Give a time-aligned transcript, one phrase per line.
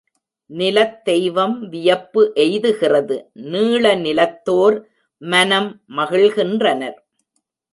[0.49, 3.17] நிலத் தெய்வம் வியப்பு எய்துகிறது
[3.51, 4.77] நீள நிலத்தோர்
[5.21, 6.97] மனம் மகிழ்கின்றனர்.